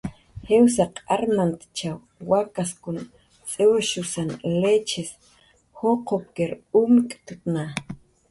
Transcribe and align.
Jiwsaq 0.45 0.95
armantachw 1.15 1.97
wakaskun 2.29 2.97
t'iwrshusan 3.51 4.29
lichis 4.61 5.11
juqupkir 5.77 6.51
umt'ktna 6.81 7.63